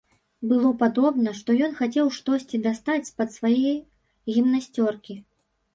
[0.51, 3.73] Было падобна, што ён хацеў штосьці дастаць з-пад свае
[4.35, 5.23] гімнасцёркі.